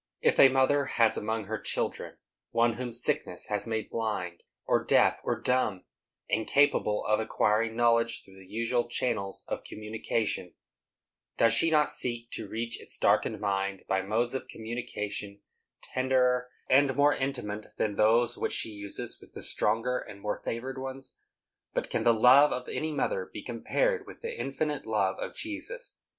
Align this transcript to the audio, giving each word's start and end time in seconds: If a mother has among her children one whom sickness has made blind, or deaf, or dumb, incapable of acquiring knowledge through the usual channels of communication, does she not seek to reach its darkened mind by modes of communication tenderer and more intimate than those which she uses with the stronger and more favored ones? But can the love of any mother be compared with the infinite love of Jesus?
If 0.23 0.39
a 0.39 0.49
mother 0.49 0.85
has 0.85 1.15
among 1.15 1.43
her 1.43 1.59
children 1.59 2.17
one 2.49 2.73
whom 2.73 2.91
sickness 2.91 3.49
has 3.49 3.67
made 3.67 3.91
blind, 3.91 4.41
or 4.65 4.83
deaf, 4.83 5.19
or 5.23 5.39
dumb, 5.39 5.83
incapable 6.27 7.05
of 7.05 7.19
acquiring 7.19 7.75
knowledge 7.75 8.23
through 8.25 8.39
the 8.39 8.47
usual 8.47 8.89
channels 8.89 9.45
of 9.47 9.63
communication, 9.63 10.55
does 11.37 11.53
she 11.53 11.69
not 11.69 11.91
seek 11.91 12.31
to 12.31 12.47
reach 12.47 12.81
its 12.81 12.97
darkened 12.97 13.39
mind 13.39 13.83
by 13.87 14.01
modes 14.01 14.33
of 14.33 14.47
communication 14.47 15.41
tenderer 15.93 16.49
and 16.67 16.95
more 16.95 17.13
intimate 17.13 17.67
than 17.77 17.95
those 17.95 18.39
which 18.39 18.53
she 18.53 18.69
uses 18.69 19.19
with 19.21 19.33
the 19.35 19.43
stronger 19.43 19.99
and 19.99 20.19
more 20.19 20.41
favored 20.43 20.79
ones? 20.79 21.19
But 21.75 21.91
can 21.91 22.03
the 22.05 22.11
love 22.11 22.51
of 22.51 22.67
any 22.67 22.91
mother 22.91 23.29
be 23.31 23.43
compared 23.43 24.07
with 24.07 24.21
the 24.23 24.35
infinite 24.35 24.87
love 24.87 25.19
of 25.19 25.35
Jesus? 25.35 25.95